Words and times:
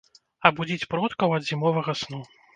Абудзіць 0.49 0.87
продкаў 0.95 1.37
ад 1.39 1.47
зімовага 1.51 1.97
сну. 2.03 2.25